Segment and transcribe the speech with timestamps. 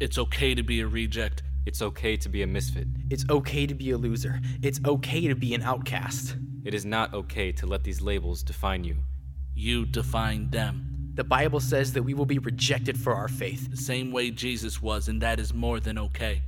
[0.00, 1.42] It's okay to be a reject.
[1.66, 2.86] It's okay to be a misfit.
[3.10, 4.40] It's okay to be a loser.
[4.62, 6.36] It's okay to be an outcast.
[6.64, 8.98] It is not okay to let these labels define you.
[9.56, 11.10] You define them.
[11.14, 13.70] The Bible says that we will be rejected for our faith.
[13.70, 16.42] The same way Jesus was, and that is more than okay.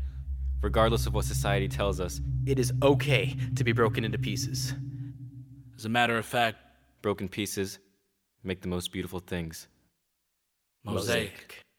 [0.62, 4.74] Regardless of what society tells us, It is okay to be broken into pieces.
[5.76, 6.58] As a matter of fact,
[7.02, 7.80] broken pieces
[8.44, 9.66] make the most beautiful things.
[10.84, 11.56] Mosaic.
[11.56, 11.69] Yo,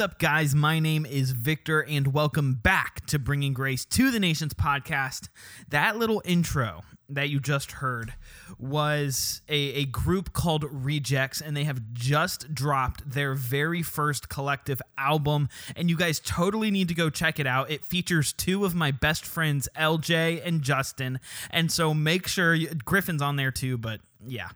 [0.00, 0.54] up, guys?
[0.54, 5.28] My name is Victor, and welcome back to Bringing Grace to the Nations podcast.
[5.68, 8.14] That little intro that you just heard
[8.58, 14.80] was a, a group called Rejects, and they have just dropped their very first collective
[14.96, 15.50] album.
[15.76, 17.70] And you guys totally need to go check it out.
[17.70, 21.20] It features two of my best friends, LJ and Justin.
[21.50, 24.48] And so make sure you, Griffin's on there too, but yeah.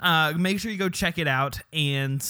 [0.00, 2.24] Uh, make sure you go check it out, and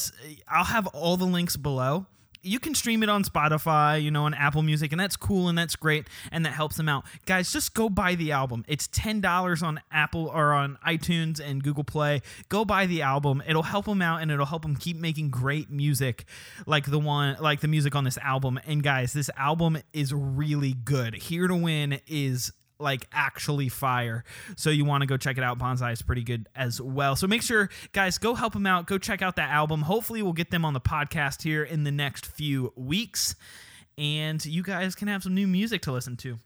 [0.49, 2.07] I'll have all the links below.
[2.45, 5.57] You can stream it on Spotify, you know, on Apple Music, and that's cool and
[5.57, 7.05] that's great, and that helps them out.
[7.25, 8.65] Guys, just go buy the album.
[8.67, 12.21] It's ten dollars on Apple or on iTunes and Google Play.
[12.49, 13.45] Go buy the album.
[13.47, 16.25] It'll help them out, and it'll help them keep making great music,
[16.67, 18.59] like the one, like the music on this album.
[18.67, 21.15] And guys, this album is really good.
[21.15, 24.25] Here to Win is like actually fire.
[24.57, 25.59] So you want to go check it out.
[25.59, 27.17] Bonsai is pretty good as well.
[27.17, 28.87] So make sure, guys, go help them out.
[28.87, 29.83] Go check out that album.
[29.83, 33.35] Hopefully, we'll get them on the podcast here in the next few weeks.
[33.99, 36.39] And you guys can have some new music to listen to.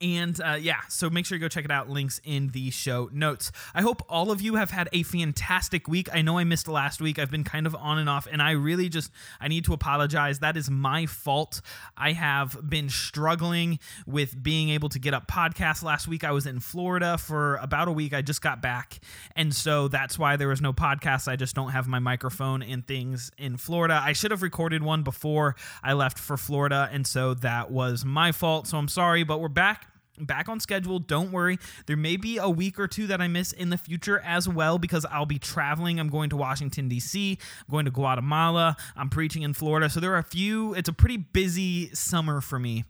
[0.00, 1.88] And uh, yeah, so make sure you go check it out.
[1.88, 3.52] Links in the show notes.
[3.74, 6.08] I hope all of you have had a fantastic week.
[6.12, 7.18] I know I missed last week.
[7.18, 9.10] I've been kind of on and off, and I really just
[9.40, 10.38] I need to apologize.
[10.40, 11.60] That is my fault.
[11.96, 15.82] I have been struggling with being able to get up podcasts.
[15.82, 18.14] Last week I was in Florida for about a week.
[18.14, 19.00] I just got back,
[19.36, 21.28] and so that's why there was no podcast.
[21.28, 24.00] I just don't have my microphone and things in Florida.
[24.02, 28.32] I should have recorded one before I left for Florida, and so that was my
[28.32, 28.66] fault.
[28.66, 29.77] So I'm sorry, but we're back
[30.26, 30.98] back on schedule.
[30.98, 31.58] Don't worry.
[31.86, 34.78] There may be a week or two that I miss in the future as well
[34.78, 35.98] because I'll be traveling.
[35.98, 38.76] I'm going to Washington, D.C., I'm going to Guatemala.
[38.96, 39.88] I'm preaching in Florida.
[39.90, 42.84] So there are a few, it's a pretty busy summer for me.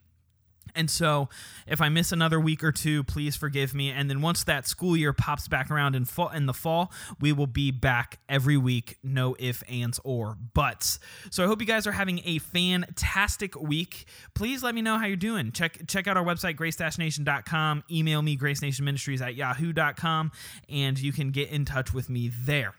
[0.74, 1.28] And so,
[1.66, 3.90] if I miss another week or two, please forgive me.
[3.90, 7.32] And then once that school year pops back around in fall in the fall, we
[7.32, 10.98] will be back every week, no if, ands, or buts.
[11.30, 14.06] So I hope you guys are having a fantastic week.
[14.34, 15.52] Please let me know how you're doing.
[15.52, 17.84] Check check out our website, grace-nation.com.
[17.90, 20.32] Email me, gracenationministries at yahoo.com,
[20.68, 22.74] and you can get in touch with me there.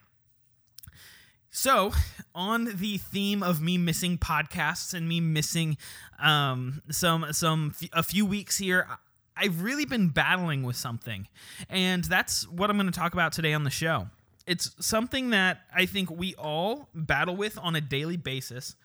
[1.51, 1.91] So,
[2.35, 5.77] on the theme of me missing podcasts and me missing
[6.19, 8.87] um, some some a few weeks here,
[9.35, 11.27] I've really been battling with something,
[11.67, 14.07] and that's what I'm going to talk about today on the show.
[14.45, 18.75] It's something that I think we all battle with on a daily basis.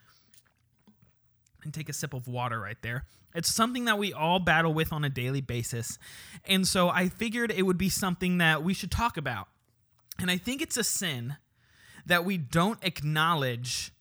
[1.63, 3.07] And take a sip of water right there.
[3.35, 5.99] It's something that we all battle with on a daily basis.
[6.45, 9.49] And so I figured it would be something that we should talk about.
[10.19, 11.37] And I think it's a sin
[12.07, 13.93] that we don't acknowledge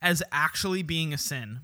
[0.00, 1.60] as actually being a sin.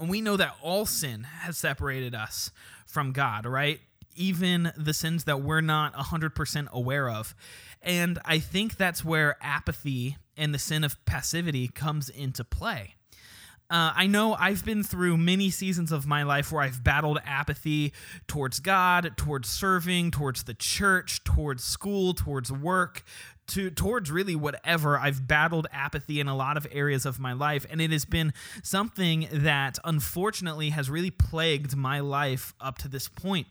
[0.00, 2.50] And we know that all sin has separated us
[2.86, 3.80] from God, right?
[4.14, 7.34] Even the sins that we're not 100% aware of.
[7.82, 12.94] And I think that's where apathy and the sin of passivity comes into play.
[13.68, 17.92] Uh, I know I've been through many seasons of my life where I've battled apathy
[18.28, 23.02] towards God, towards serving, towards the church, towards school, towards work,
[23.48, 24.98] to towards really whatever.
[24.98, 28.32] I've battled apathy in a lot of areas of my life, and it has been
[28.62, 33.46] something that unfortunately has really plagued my life up to this point.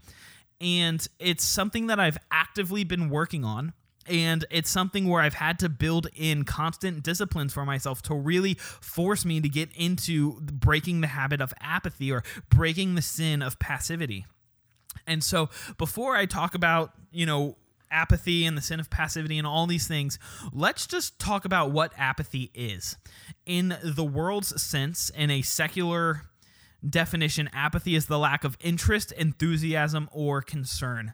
[0.62, 3.74] And it's something that I've actively been working on
[4.08, 8.56] and it's something where I've had to build in constant disciplines for myself to really
[8.56, 13.58] force me to get into breaking the habit of apathy or breaking the sin of
[13.58, 14.26] passivity.
[15.08, 17.58] And so before I talk about, you know,
[17.92, 20.20] apathy and the sin of passivity and all these things,
[20.52, 22.98] let's just talk about what apathy is.
[23.46, 26.24] In the world's sense, in a secular
[26.88, 31.14] definition, apathy is the lack of interest, enthusiasm, or concern.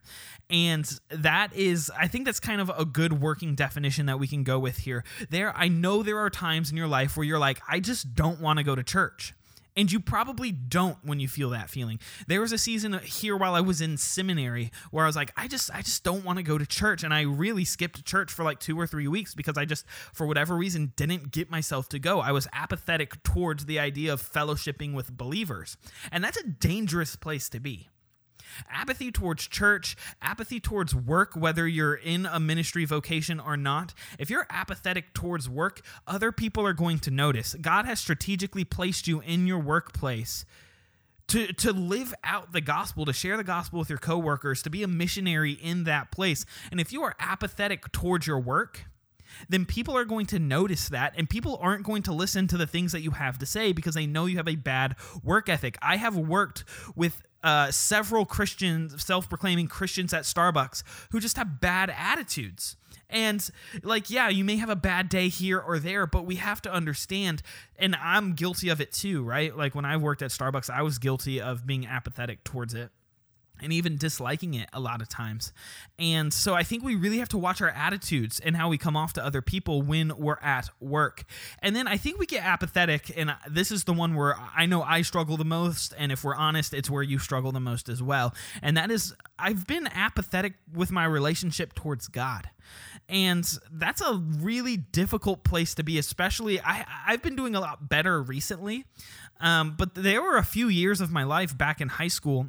[0.50, 4.44] And that is, I think that's kind of a good working definition that we can
[4.44, 5.04] go with here.
[5.30, 8.42] There, I know there are times in your life where you're like, I just don't
[8.42, 9.34] want to go to church.
[9.76, 12.00] And you probably don't when you feel that feeling.
[12.28, 15.48] There was a season here while I was in seminary where I was like, I
[15.48, 17.04] just I just don't want to go to church.
[17.04, 20.28] And I really skipped church for like two or three weeks because I just, for
[20.28, 22.20] whatever reason, didn't get myself to go.
[22.20, 25.78] I was apathetic towards the idea of fellowshipping with believers.
[26.12, 27.90] And that's a dangerous place to be
[28.70, 33.94] apathy towards church, apathy towards work, whether you're in a ministry vocation or not.
[34.20, 37.56] If you're apathetic towards work, other people are going to notice.
[37.56, 40.46] God has strategically placed you in your workplace.
[41.28, 44.84] To, to live out the gospel, to share the gospel with your coworkers, to be
[44.84, 46.46] a missionary in that place.
[46.72, 48.86] And if you are apathetic towards your work,
[49.50, 52.68] then people are going to notice that and people aren't going to listen to the
[52.68, 55.78] things that you have to say because they know you have a bad work ethic.
[55.82, 56.64] I have worked
[56.96, 62.76] with uh, several Christians, self proclaiming Christians at Starbucks, who just have bad attitudes.
[63.10, 63.48] And,
[63.84, 66.72] like, yeah, you may have a bad day here or there, but we have to
[66.72, 67.42] understand,
[67.78, 69.56] and I'm guilty of it too, right?
[69.56, 72.90] Like, when I worked at Starbucks, I was guilty of being apathetic towards it
[73.62, 75.54] and even disliking it a lot of times.
[76.00, 78.98] And so I think we really have to watch our attitudes and how we come
[78.98, 81.24] off to other people when we're at work.
[81.60, 84.82] And then I think we get apathetic, and this is the one where I know
[84.82, 85.94] I struggle the most.
[85.98, 88.34] And if we're honest, it's where you struggle the most as well.
[88.62, 92.50] And that is, I've been apathetic with my relationship towards God.
[93.10, 97.90] And that's a really difficult place to be, especially I, I've been doing a lot
[97.90, 98.86] better recently.
[99.40, 102.48] Um, but there were a few years of my life back in high school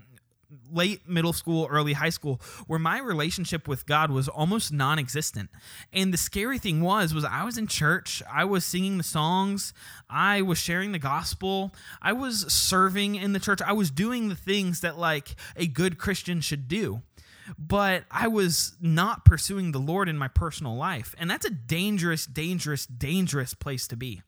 [0.71, 5.51] late middle school, early high school, where my relationship with God was almost non-existent.
[5.93, 9.73] And the scary thing was was I was in church, I was singing the songs,
[10.09, 14.35] I was sharing the gospel, I was serving in the church, I was doing the
[14.35, 17.03] things that like a good Christian should do.
[17.59, 21.15] But I was not pursuing the Lord in my personal life.
[21.19, 24.23] And that's a dangerous, dangerous, dangerous place to be.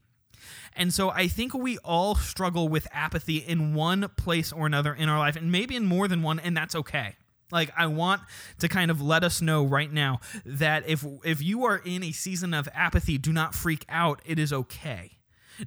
[0.74, 5.08] And so I think we all struggle with apathy in one place or another in
[5.08, 7.16] our life, and maybe in more than one, and that's okay.
[7.52, 8.22] Like I want
[8.58, 12.12] to kind of let us know right now that if if you are in a
[12.12, 14.20] season of apathy, do not freak out.
[14.24, 15.18] It is okay.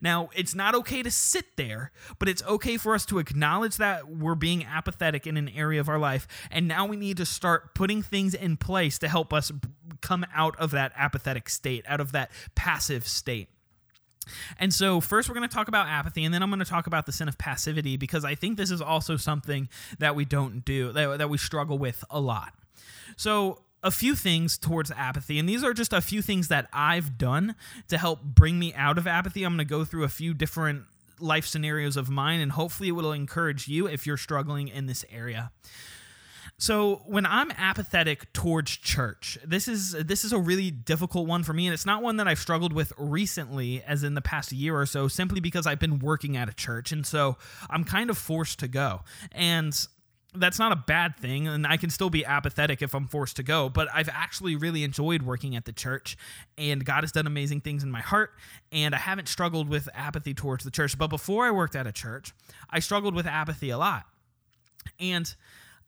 [0.01, 4.07] Now, it's not okay to sit there, but it's okay for us to acknowledge that
[4.09, 6.27] we're being apathetic in an area of our life.
[6.51, 9.51] And now we need to start putting things in place to help us
[10.01, 13.49] come out of that apathetic state, out of that passive state.
[14.59, 16.87] And so, first, we're going to talk about apathy, and then I'm going to talk
[16.87, 19.69] about the sin of passivity because I think this is also something
[19.99, 22.53] that we don't do, that, that we struggle with a lot.
[23.15, 27.17] So, a few things towards apathy, and these are just a few things that I've
[27.17, 27.55] done
[27.89, 29.43] to help bring me out of apathy.
[29.43, 30.83] I'm going to go through a few different
[31.19, 35.05] life scenarios of mine, and hopefully, it will encourage you if you're struggling in this
[35.11, 35.51] area.
[36.59, 41.53] So when I'm apathetic towards church, this is this is a really difficult one for
[41.53, 44.75] me and it's not one that I've struggled with recently as in the past year
[44.75, 47.37] or so simply because I've been working at a church and so
[47.69, 49.01] I'm kind of forced to go.
[49.33, 49.79] And
[50.33, 53.43] that's not a bad thing and I can still be apathetic if I'm forced to
[53.43, 56.17] go, but I've actually really enjoyed working at the church
[56.57, 58.31] and God has done amazing things in my heart
[58.71, 60.97] and I haven't struggled with apathy towards the church.
[60.97, 62.33] But before I worked at a church,
[62.67, 64.07] I struggled with apathy a lot.
[64.99, 65.31] And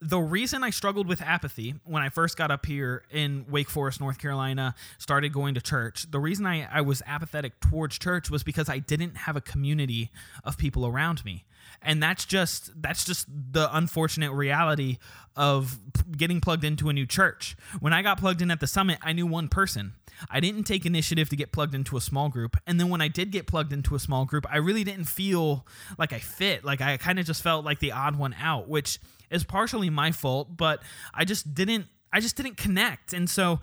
[0.02, 4.00] the reason I struggled with apathy when I first got up here in Wake Forest,
[4.00, 8.44] North Carolina, started going to church, the reason I, I was apathetic towards church was
[8.44, 10.10] because I didn't have a community
[10.44, 11.44] of people around me.
[11.82, 14.98] And that's just that's just the unfortunate reality
[15.36, 15.80] of
[16.16, 17.56] getting plugged into a new church.
[17.80, 19.94] When I got plugged in at the summit, I knew one person.
[20.30, 22.58] I didn't take initiative to get plugged into a small group.
[22.68, 25.66] And then when I did get plugged into a small group, I really didn't feel
[25.98, 26.66] like I fit.
[26.66, 29.00] Like I kind of just felt like the odd one out, which
[29.30, 30.82] is partially my fault, but
[31.14, 33.14] I just didn't I just didn't connect.
[33.14, 33.60] And so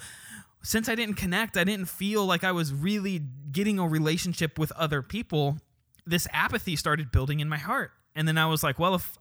[0.62, 3.22] since I didn't connect, I didn't feel like I was really
[3.52, 5.58] getting a relationship with other people.
[6.06, 7.92] This apathy started building in my heart.
[8.16, 9.16] And then I was like, well, if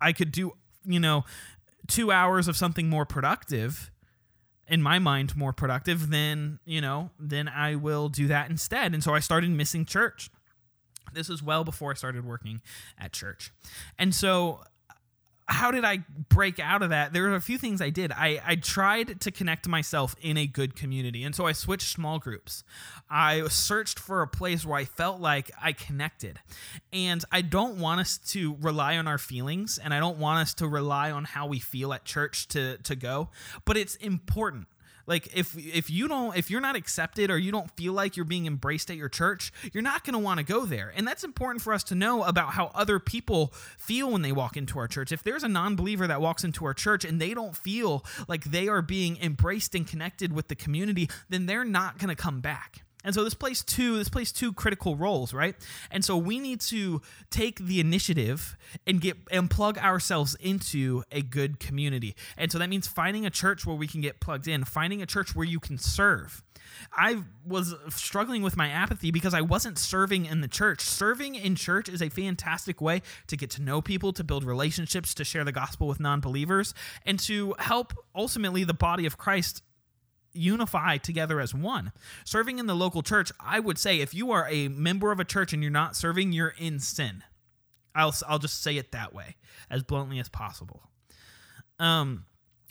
[0.00, 0.52] I could do,
[0.84, 1.24] you know,
[1.86, 3.90] 2 hours of something more productive,
[4.66, 8.92] in my mind more productive, then, you know, then I will do that instead.
[8.92, 10.30] And so I started missing church.
[11.12, 12.62] This was well before I started working
[12.98, 13.52] at church.
[13.98, 14.64] And so
[15.46, 15.98] how did I
[16.28, 17.12] break out of that?
[17.12, 18.12] There were a few things I did.
[18.12, 21.22] I, I tried to connect myself in a good community.
[21.22, 22.64] And so I switched small groups.
[23.10, 26.38] I searched for a place where I felt like I connected.
[26.92, 30.54] And I don't want us to rely on our feelings and I don't want us
[30.54, 33.28] to rely on how we feel at church to, to go,
[33.64, 34.66] but it's important
[35.06, 38.24] Like if if you don't if you're not accepted or you don't feel like you're
[38.24, 40.92] being embraced at your church, you're not going to want to go there.
[40.94, 44.56] And that's important for us to know about how other people feel when they walk
[44.56, 45.12] into our church.
[45.12, 48.68] If there's a non-believer that walks into our church and they don't feel like they
[48.68, 52.82] are being embraced and connected with the community, then they're not going to come back.
[53.04, 55.54] And so this plays two this plays two critical roles, right?
[55.90, 58.56] And so we need to take the initiative
[58.86, 62.16] and get and plug ourselves into a good community.
[62.36, 65.06] And so that means finding a church where we can get plugged in, finding a
[65.06, 66.42] church where you can serve.
[66.92, 70.80] I was struggling with my apathy because I wasn't serving in the church.
[70.80, 75.14] Serving in church is a fantastic way to get to know people, to build relationships,
[75.14, 79.62] to share the gospel with non believers, and to help ultimately the body of Christ
[80.34, 81.92] unify together as one.
[82.24, 85.24] Serving in the local church, I would say if you are a member of a
[85.24, 87.22] church and you're not serving, you're in sin.
[87.94, 89.36] I'll I'll just say it that way
[89.70, 90.82] as bluntly as possible.
[91.78, 92.26] Um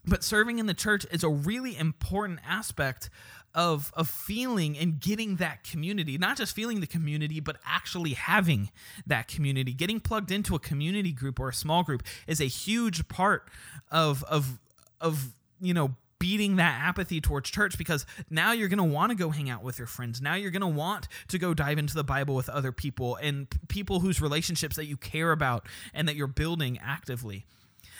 [0.05, 3.09] but serving in the church is a really important aspect
[3.55, 8.71] of of feeling and getting that community not just feeling the community but actually having
[9.05, 13.07] that community getting plugged into a community group or a small group is a huge
[13.07, 13.47] part
[13.91, 14.59] of of
[14.99, 19.15] of you know beating that apathy towards church because now you're going to want to
[19.15, 20.21] go hang out with your friends.
[20.21, 23.45] Now you're going to want to go dive into the Bible with other people and
[23.67, 27.45] people whose relationships that you care about and that you're building actively.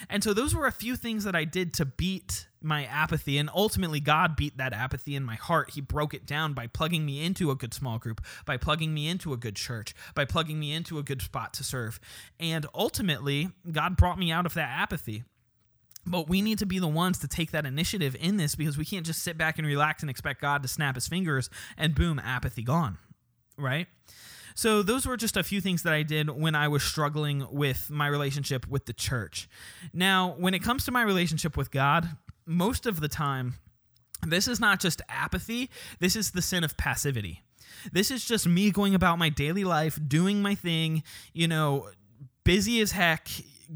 [0.09, 3.37] And so those were a few things that I did to beat my apathy.
[3.37, 5.71] And ultimately, God beat that apathy in my heart.
[5.71, 9.09] He broke it down by plugging me into a good small group, by plugging me
[9.09, 11.99] into a good church, by plugging me into a good spot to serve.
[12.39, 15.25] And ultimately, God brought me out of that apathy.
[16.05, 18.85] But we need to be the ones to take that initiative in this because we
[18.85, 22.19] can't just sit back and relax and expect God to snap his fingers and boom,
[22.19, 22.97] apathy gone.
[23.57, 23.87] Right?
[24.55, 27.89] So, those were just a few things that I did when I was struggling with
[27.89, 29.49] my relationship with the church.
[29.93, 32.09] Now, when it comes to my relationship with God,
[32.45, 33.55] most of the time,
[34.21, 35.69] this is not just apathy,
[35.99, 37.41] this is the sin of passivity.
[37.91, 41.89] This is just me going about my daily life, doing my thing, you know,
[42.43, 43.27] busy as heck,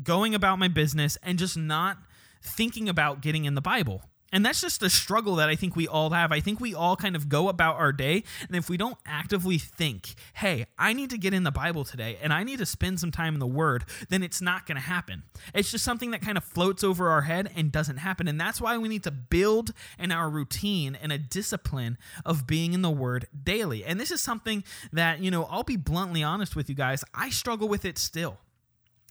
[0.03, 1.97] going about my business, and just not
[2.41, 4.03] thinking about getting in the Bible.
[4.33, 6.31] And that's just a struggle that I think we all have.
[6.31, 9.57] I think we all kind of go about our day, and if we don't actively
[9.57, 12.99] think, hey, I need to get in the Bible today and I need to spend
[12.99, 15.23] some time in the Word, then it's not going to happen.
[15.53, 18.27] It's just something that kind of floats over our head and doesn't happen.
[18.27, 22.73] And that's why we need to build in our routine and a discipline of being
[22.73, 23.85] in the Word daily.
[23.85, 27.29] And this is something that, you know, I'll be bluntly honest with you guys, I
[27.29, 28.39] struggle with it still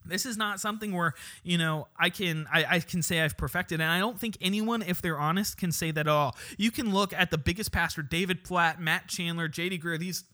[0.08, 3.80] this is not something where you know i can I, I, can say i've perfected
[3.80, 6.36] and i don't think anyone if they're honest can say that at all.
[6.56, 10.24] You can look at the biggest pastor david platt matt chandler jd greear these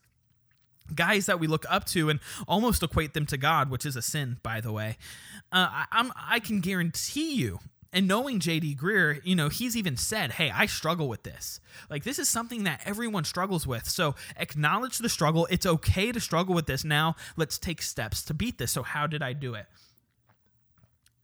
[0.94, 4.02] guys that we look up to and almost equate them to god which is a
[4.02, 4.96] sin by the way.
[5.50, 7.60] Uh, I, I'm, I can guarantee you
[7.92, 11.60] and knowing JD Greear, you know, he's even said, Hey, I struggle with this.
[11.90, 13.88] Like, this is something that everyone struggles with.
[13.88, 15.46] So acknowledge the struggle.
[15.50, 16.84] It's okay to struggle with this.
[16.84, 18.72] Now, let's take steps to beat this.
[18.72, 19.66] So, how did I do it?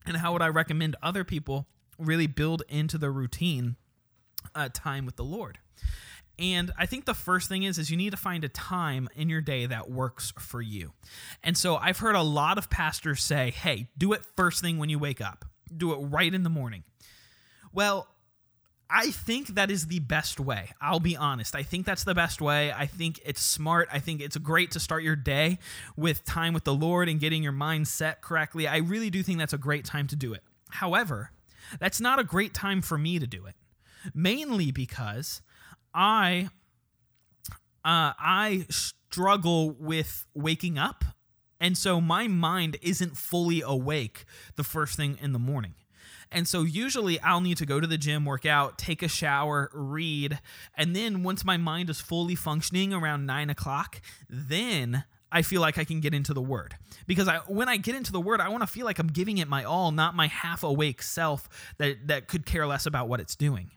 [0.05, 3.75] And how would I recommend other people really build into the routine
[4.55, 5.59] uh, time with the Lord?
[6.37, 9.27] And I think the first thing is is you need to find a time in
[9.27, 10.93] your day that works for you.
[11.43, 14.89] And so I've heard a lot of pastors say, "Hey, do it first thing when
[14.89, 15.45] you wake up."
[15.77, 16.83] Do it right in the morning.
[17.73, 18.07] Well,
[18.89, 20.71] I think that is the best way.
[20.81, 21.55] I'll be honest.
[21.55, 22.71] I think that's the best way.
[22.71, 23.87] I think it's smart.
[23.91, 25.59] I think it's great to start your day
[25.95, 28.67] with time with the Lord and getting your mind set correctly.
[28.67, 30.41] I really do think that's a great time to do it.
[30.71, 31.31] However,
[31.79, 33.55] that's not a great time for me to do it.
[34.15, 35.41] Mainly because
[35.93, 36.49] I
[37.85, 41.03] uh, I struggle with waking up
[41.59, 44.25] and so my mind isn't fully awake
[44.55, 45.75] the first thing in the morning.
[46.31, 49.69] And so usually I'll need to go to the gym, work out, take a shower,
[49.73, 50.39] read.
[50.75, 53.99] And then once my mind is fully functioning around nine o'clock,
[54.29, 56.75] then I feel like I can get into the word.
[57.07, 59.39] Because I when I get into the word, I want to feel like I'm giving
[59.39, 63.19] it my all, not my half awake self that, that could care less about what
[63.19, 63.71] it's doing.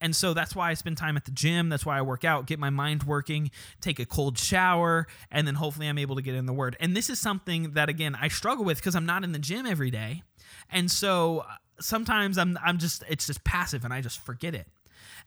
[0.00, 1.68] And so that's why I spend time at the gym.
[1.68, 5.54] That's why I work out, get my mind working, take a cold shower, and then
[5.54, 6.76] hopefully I'm able to get in the word.
[6.80, 9.66] And this is something that again I struggle with because I'm not in the gym
[9.66, 10.22] every day.
[10.70, 14.68] And so uh, sometimes I'm I'm just it's just passive and I just forget it.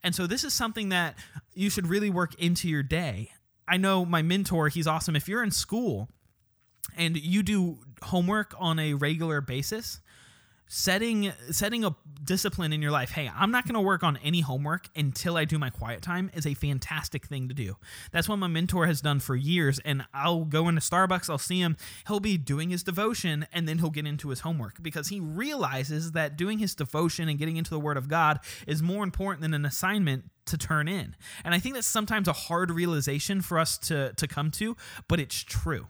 [0.03, 1.15] And so this is something that
[1.53, 3.31] you should really work into your day.
[3.67, 5.15] I know my mentor, he's awesome.
[5.15, 6.09] If you're in school
[6.95, 9.99] and you do homework on a regular basis,
[10.67, 13.11] setting setting a discipline in your life.
[13.11, 16.29] Hey i'm not going to work on any homework until i do my quiet time
[16.33, 17.77] is a fantastic thing to do.
[18.11, 21.59] That's what my mentor has done for years and i'll go into starbucks i'll see
[21.59, 25.19] him he'll be doing his devotion and then he'll get into his homework because he
[25.19, 29.41] realizes that doing his devotion and getting into the word of god is more important
[29.41, 31.15] than an assignment to turn in.
[31.45, 34.75] And i think that's sometimes a hard realization for us to to come to
[35.07, 35.87] but it's true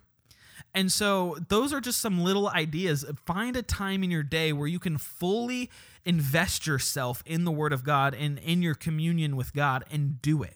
[0.74, 3.06] and so those are just some little ideas.
[3.26, 5.70] Find a time in your day where you can fully
[6.06, 10.44] invest yourself in the Word of God and in your communion with God and do
[10.44, 10.56] it.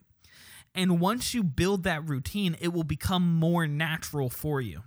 [0.74, 4.84] And once you build that routine, it will become more natural for you.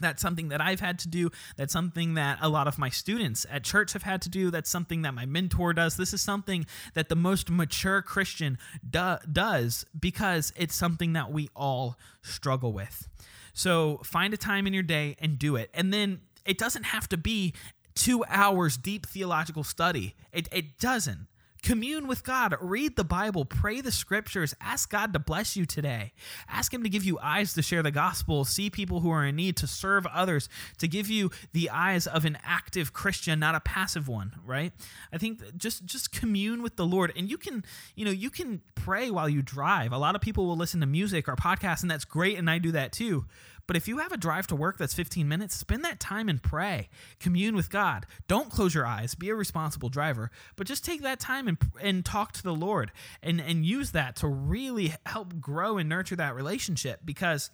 [0.00, 1.30] That's something that I've had to do.
[1.56, 4.50] That's something that a lot of my students at church have had to do.
[4.50, 5.96] That's something that my mentor does.
[5.96, 11.48] This is something that the most mature Christian do- does because it's something that we
[11.54, 13.08] all struggle with.
[13.58, 15.68] So find a time in your day and do it.
[15.74, 17.54] And then it doesn't have to be
[17.96, 21.26] two hours deep theological study, it, it doesn't.
[21.62, 26.12] Commune with God, read the Bible, pray the scriptures, ask God to bless you today.
[26.48, 29.36] Ask Him to give you eyes to share the gospel, see people who are in
[29.36, 30.48] need, to serve others,
[30.78, 34.72] to give you the eyes of an active Christian, not a passive one, right?
[35.12, 37.12] I think just just commune with the Lord.
[37.16, 39.92] And you can, you know, you can pray while you drive.
[39.92, 42.58] A lot of people will listen to music or podcasts, and that's great, and I
[42.58, 43.26] do that too.
[43.68, 46.42] But if you have a drive to work that's 15 minutes, spend that time and
[46.42, 46.88] pray.
[47.20, 48.06] Commune with God.
[48.26, 49.14] Don't close your eyes.
[49.14, 52.90] Be a responsible driver, but just take that time and, and talk to the Lord
[53.22, 57.50] and, and use that to really help grow and nurture that relationship because.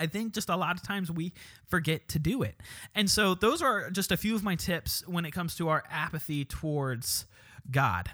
[0.00, 1.32] I think just a lot of times we
[1.66, 2.54] forget to do it.
[2.94, 5.82] And so those are just a few of my tips when it comes to our
[5.90, 7.26] apathy towards
[7.68, 8.08] God.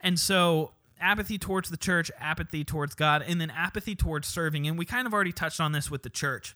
[0.00, 4.66] And so apathy towards the church, apathy towards God, and then apathy towards serving.
[4.66, 6.54] And we kind of already touched on this with the church.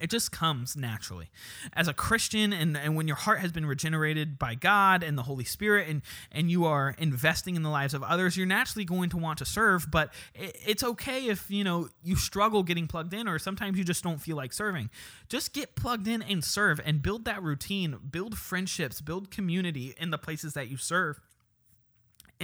[0.00, 1.30] It just comes naturally.
[1.72, 5.22] As a Christian, and, and when your heart has been regenerated by God and the
[5.22, 9.10] Holy Spirit, and, and you are investing in the lives of others, you're naturally going
[9.10, 9.90] to want to serve.
[9.90, 13.84] But it, it's okay if you know you struggle getting plugged in, or sometimes you
[13.84, 14.90] just don't feel like serving.
[15.28, 20.10] Just get plugged in and serve, and build that routine, build friendships, build community in
[20.10, 21.20] the places that you serve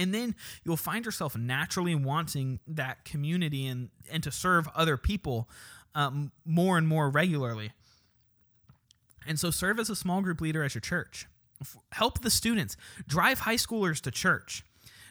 [0.01, 5.49] and then you'll find yourself naturally wanting that community and and to serve other people
[5.93, 7.71] um, more and more regularly.
[9.27, 11.27] And so serve as a small group leader at your church.
[11.91, 12.75] Help the students.
[13.07, 14.63] Drive high schoolers to church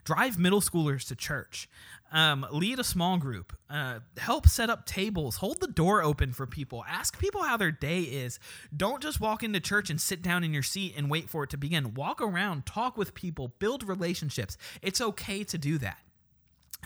[0.04, 1.68] drive middle schoolers to church
[2.12, 6.46] um, lead a small group uh, help set up tables hold the door open for
[6.46, 8.38] people ask people how their day is.
[8.77, 11.51] Don't just walk into church and sit down in your seat and wait for it
[11.51, 11.94] to begin.
[11.94, 14.57] Walk around talk with people build relationships.
[14.83, 15.98] It's okay to do that.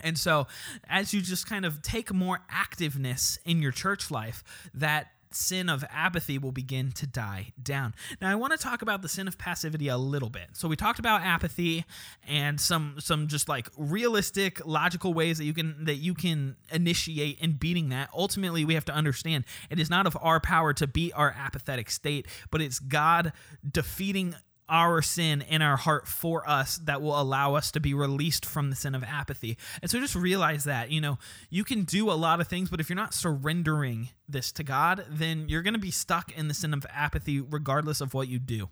[0.03, 0.49] And so,
[0.89, 4.43] as you just kind of take more activeness in your church life,
[4.75, 7.95] that sin of apathy will begin to die down.
[8.21, 10.49] Now I want to talk about the sin of passivity a little bit.
[10.53, 11.85] So we talked about apathy
[12.27, 17.39] and some some just like realistic logical ways that you can that you can initiate
[17.41, 18.11] in beating that.
[18.15, 21.91] Ultimately we have to understand it is not of our power to beat our apathetic
[21.91, 23.33] state, but it's God
[23.69, 24.35] defeating
[24.69, 28.71] our sin in our heart for us that will allow us to be released from
[28.71, 29.59] the sin of apathy.
[29.83, 31.19] And so just realize that, you know,
[31.51, 35.05] you can do a lot of things, but if you're not surrendering this to God,
[35.09, 38.39] then you're going to be stuck in the sin of apathy regardless of what you
[38.39, 38.71] do.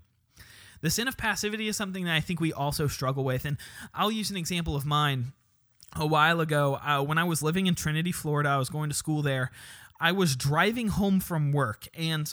[0.81, 3.45] The sin of passivity is something that I think we also struggle with.
[3.45, 3.57] And
[3.95, 5.33] I'll use an example of mine.
[5.95, 8.97] A while ago, uh, when I was living in Trinity, Florida, I was going to
[8.97, 9.51] school there.
[10.01, 12.33] I was driving home from work and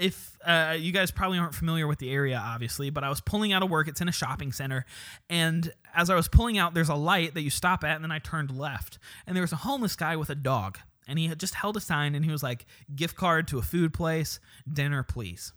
[0.00, 3.52] if uh, you guys probably aren't familiar with the area, obviously, but I was pulling
[3.52, 3.86] out of work.
[3.86, 4.86] It's in a shopping center.
[5.28, 8.10] And as I was pulling out, there's a light that you stop at, and then
[8.10, 8.98] I turned left.
[9.26, 10.78] And there was a homeless guy with a dog.
[11.06, 13.62] And he had just held a sign, and he was like, gift card to a
[13.62, 14.40] food place,
[14.72, 15.52] dinner, please.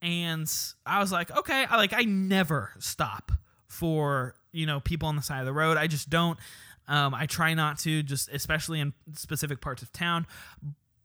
[0.00, 0.52] And
[0.84, 3.30] I was like, okay, I like I never stop
[3.68, 5.76] for, you know, people on the side of the road.
[5.76, 6.38] I just don't.
[6.88, 10.26] Um, I try not to, just especially in specific parts of town.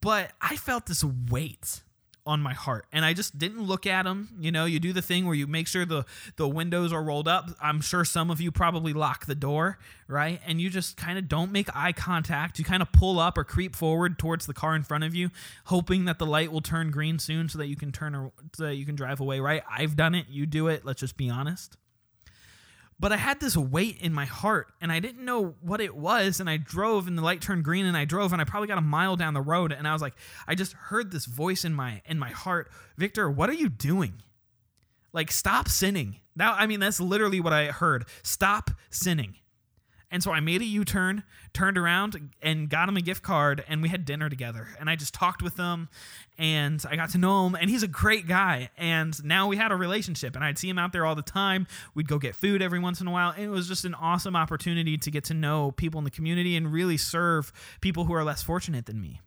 [0.01, 1.83] But I felt this weight
[2.27, 2.85] on my heart.
[2.91, 5.47] And i just didn't look at them you know you do the thing where you
[5.47, 7.49] make sure the the windows are rolled up.
[7.61, 10.39] I'm sure some of you probably lock the door right?
[10.45, 12.59] And you just kind of don't make eye contact.
[12.59, 15.31] You kind of pull up or creep forward towards the car in front of you
[15.65, 18.65] hoping that the light will turn green soon so that you can turn or so
[18.65, 19.63] that you can drive away right?
[19.69, 20.27] I've done it.
[20.29, 20.85] You do it.
[20.85, 21.77] Let's just be honest
[22.99, 26.39] but I had this weight in my heart and I didn't know what it was.
[26.39, 28.77] And I drove and the light turned green and I drove and I probably got
[28.77, 29.71] a mile down the road.
[29.71, 30.15] And I was like,
[30.47, 34.23] I just heard this voice in my in my heart, Victor, what are you doing?
[35.13, 36.17] Like, stop sinning.
[36.35, 38.05] Now, I mean, that's literally what I heard.
[38.23, 39.35] Stop sinning.
[40.09, 43.63] And so I made a U turn, turned around, and got him a gift card,
[43.67, 44.69] and we had dinner together.
[44.79, 45.89] And I just talked with him,
[46.37, 48.69] and I got to know him, and he's a great guy.
[48.77, 51.67] And now we had a relationship, and I'd see him out there all the time.
[51.93, 54.35] We'd go get food every once in a while, and it was just an awesome
[54.35, 58.23] opportunity to get to know people in the community and really serve people who are
[58.23, 59.19] less fortunate than me.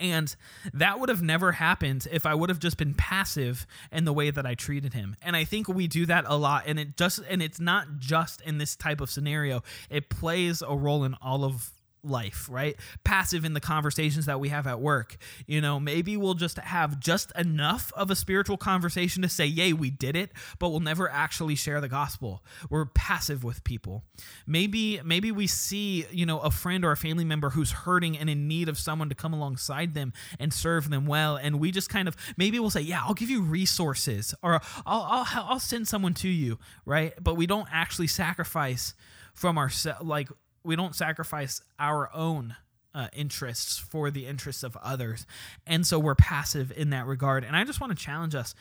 [0.00, 0.34] And
[0.72, 4.30] that would have never happened if I would have just been passive in the way
[4.30, 5.16] that I treated him.
[5.22, 6.64] And I think we do that a lot.
[6.66, 9.62] And it just and it's not just in this type of scenario.
[9.90, 11.73] It plays a role in all of
[12.04, 12.76] life, right?
[13.04, 15.16] Passive in the conversations that we have at work.
[15.46, 19.72] You know, maybe we'll just have just enough of a spiritual conversation to say, yay,
[19.72, 22.42] we did it, but we'll never actually share the gospel.
[22.70, 24.04] We're passive with people.
[24.46, 28.28] Maybe, maybe we see, you know, a friend or a family member who's hurting and
[28.28, 31.36] in need of someone to come alongside them and serve them well.
[31.36, 34.54] And we just kind of, maybe we'll say, yeah, I'll give you resources or
[34.86, 37.14] I'll, I'll, I'll send someone to you, right?
[37.20, 38.94] But we don't actually sacrifice
[39.34, 40.28] from our like
[40.64, 42.56] we don't sacrifice our own
[42.94, 45.26] uh, interests for the interests of others.
[45.66, 47.44] And so we're passive in that regard.
[47.44, 48.54] And I just want to challenge us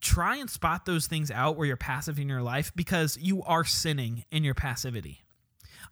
[0.00, 3.64] try and spot those things out where you're passive in your life because you are
[3.64, 5.22] sinning in your passivity.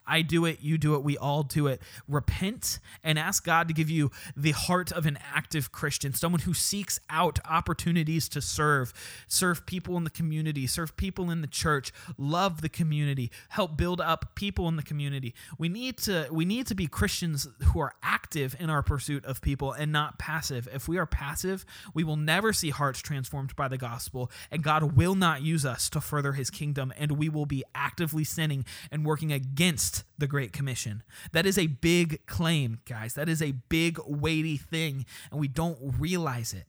[0.06, 1.80] I do it, you do it, we all do it.
[2.08, 6.54] Repent and ask God to give you the heart of an active Christian, someone who
[6.54, 8.92] seeks out opportunities to serve,
[9.26, 14.00] serve people in the community, serve people in the church, love the community, help build
[14.00, 15.34] up people in the community.
[15.58, 19.40] We need to we need to be Christians who are active in our pursuit of
[19.40, 20.68] people and not passive.
[20.72, 21.64] If we are passive,
[21.94, 25.88] we will never see hearts transformed by the gospel, and God will not use us
[25.90, 30.52] to further his kingdom, and we will be actively sinning and working against the Great
[30.52, 31.02] Commission.
[31.33, 33.14] That is a big claim, guys.
[33.14, 36.64] That is a big, weighty thing, and we don't realize it.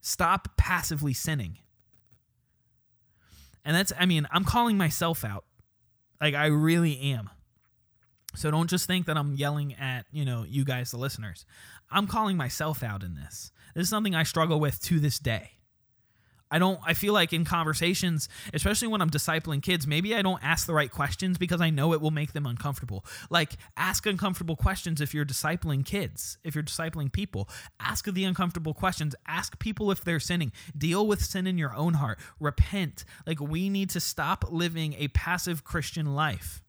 [0.00, 1.58] Stop passively sinning.
[3.64, 5.44] And that's, I mean, I'm calling myself out.
[6.20, 7.30] Like, I really am.
[8.34, 11.44] So don't just think that I'm yelling at, you know, you guys, the listeners.
[11.90, 13.50] I'm calling myself out in this.
[13.74, 15.52] This is something I struggle with to this day.
[16.50, 20.42] I don't I feel like in conversations, especially when I'm discipling kids, maybe I don't
[20.42, 23.04] ask the right questions because I know it will make them uncomfortable.
[23.30, 27.48] Like ask uncomfortable questions if you're discipling kids, if you're discipling people.
[27.78, 29.14] Ask the uncomfortable questions.
[29.26, 30.52] Ask people if they're sinning.
[30.76, 32.18] Deal with sin in your own heart.
[32.40, 33.04] Repent.
[33.26, 36.62] Like we need to stop living a passive Christian life.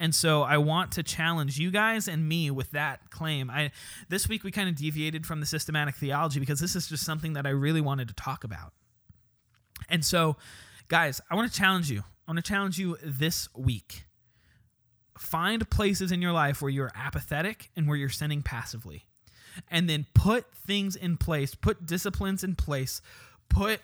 [0.00, 3.50] And so I want to challenge you guys and me with that claim.
[3.50, 3.70] I
[4.08, 7.34] this week we kind of deviated from the systematic theology because this is just something
[7.34, 8.72] that I really wanted to talk about.
[9.90, 10.36] And so,
[10.88, 12.00] guys, I want to challenge you.
[12.00, 14.06] I want to challenge you this week.
[15.18, 19.04] Find places in your life where you're apathetic and where you're sinning passively.
[19.68, 23.02] And then put things in place, put disciplines in place,
[23.50, 23.80] put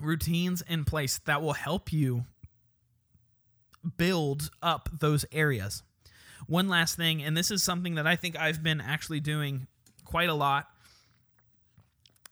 [0.00, 2.24] routines in place that will help you
[3.96, 5.82] build up those areas.
[6.46, 9.66] One last thing, and this is something that I think I've been actually doing
[10.04, 10.66] quite a lot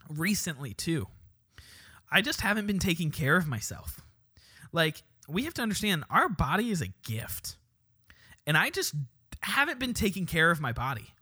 [0.08, 1.06] recently too.
[2.10, 4.00] I just haven't been taking care of myself.
[4.72, 7.56] Like, we have to understand our body is a gift.
[8.46, 8.94] And I just
[9.40, 11.14] haven't been taking care of my body.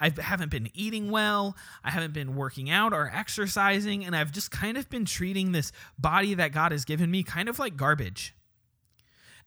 [0.00, 1.56] I haven't been eating well.
[1.84, 4.04] I haven't been working out or exercising.
[4.04, 7.48] And I've just kind of been treating this body that God has given me kind
[7.48, 8.34] of like garbage.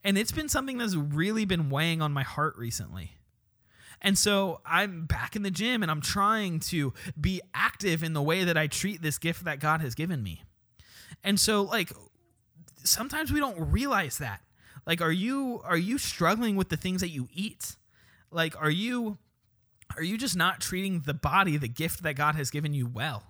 [0.03, 3.13] And it's been something that's really been weighing on my heart recently.
[4.01, 8.21] And so I'm back in the gym and I'm trying to be active in the
[8.21, 10.43] way that I treat this gift that God has given me.
[11.23, 11.93] And so like
[12.83, 14.41] sometimes we don't realize that.
[14.85, 17.77] Like are you are you struggling with the things that you eat?
[18.29, 19.17] Like are you
[19.95, 23.23] are you just not treating the body, the gift that God has given you well?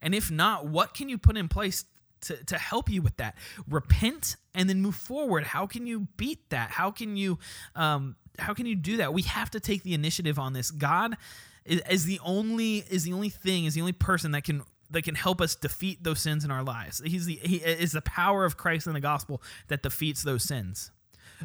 [0.00, 1.84] And if not, what can you put in place
[2.24, 3.36] to, to help you with that.
[3.68, 5.44] Repent and then move forward.
[5.44, 6.70] How can you beat that?
[6.70, 7.38] How can you
[7.74, 9.14] um, how can you do that?
[9.14, 10.70] We have to take the initiative on this.
[10.70, 11.16] God
[11.64, 15.02] is, is the only is the only thing is the only person that can that
[15.02, 17.02] can help us defeat those sins in our lives.
[17.04, 20.90] He's the he is the power of Christ in the gospel that defeats those sins.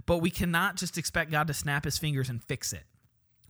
[0.05, 2.83] But we cannot just expect God to snap his fingers and fix it.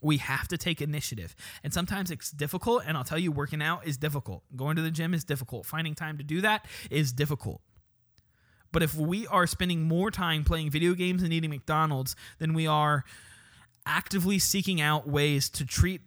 [0.02, 1.36] We have to take initiative.
[1.64, 2.84] And sometimes it's difficult.
[2.86, 4.44] And I'll tell you, working out is difficult.
[4.56, 5.66] Going to the gym is difficult.
[5.66, 7.62] Finding time to do that is difficult.
[8.72, 12.68] But if we are spending more time playing video games and eating McDonald's than we
[12.68, 13.04] are
[13.86, 16.02] actively seeking out ways to treat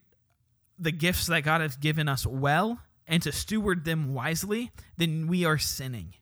[0.79, 5.45] the gifts that God has given us well and to steward them wisely, then we
[5.45, 6.15] are sinning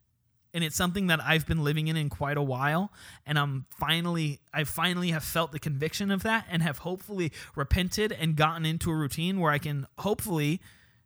[0.52, 2.92] and it's something that I've been living in in quite a while
[3.26, 8.12] and I'm finally I finally have felt the conviction of that and have hopefully repented
[8.12, 10.60] and gotten into a routine where I can hopefully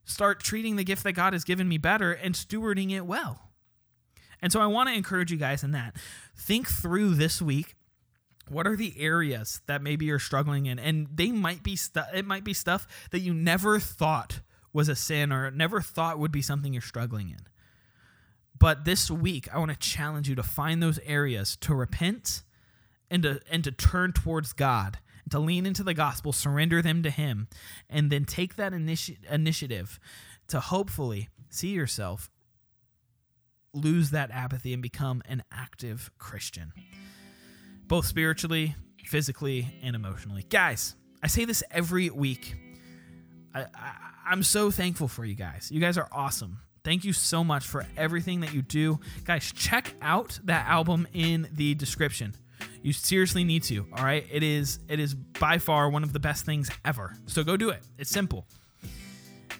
[0.04, 3.50] start treating the gift that God has given me better and stewarding it well.
[4.42, 5.96] And so I want to encourage you guys in that.
[6.36, 7.76] Think through this week
[8.48, 10.78] What are the areas that maybe you're struggling in?
[10.78, 14.40] And they might be stuff it might be stuff that you never thought
[14.72, 17.46] was a sin or never thought would be something you're struggling in.
[18.58, 22.42] But this week, I want to challenge you to find those areas to repent
[23.10, 24.98] and to and to turn towards God,
[25.30, 27.48] to lean into the gospel, surrender them to Him,
[27.90, 29.98] and then take that initi- initiative
[30.48, 32.30] to hopefully see yourself
[33.74, 36.72] lose that apathy and become an active Christian,
[37.86, 40.44] both spiritually, physically, and emotionally.
[40.48, 42.54] Guys, I say this every week.
[43.54, 45.70] I, I, I'm so thankful for you guys.
[45.72, 46.58] You guys are awesome.
[46.84, 49.00] Thank you so much for everything that you do.
[49.24, 52.34] Guys, check out that album in the description.
[52.82, 54.26] You seriously need to, all right?
[54.30, 57.16] It is it is by far one of the best things ever.
[57.26, 57.82] So go do it.
[57.98, 58.46] It's simple.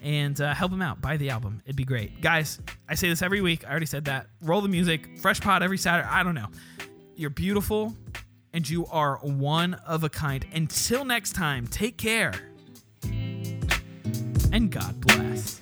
[0.03, 1.01] And uh, help him out.
[1.01, 1.63] Buy the album.
[1.65, 2.21] It'd be great.
[2.21, 3.65] Guys, I say this every week.
[3.65, 4.27] I already said that.
[4.41, 5.17] Roll the music.
[5.17, 6.07] Fresh pod every Saturday.
[6.07, 6.49] I don't know.
[7.15, 7.95] You're beautiful
[8.53, 10.45] and you are one of a kind.
[10.53, 12.33] Until next time, take care.
[13.03, 15.54] And God bless.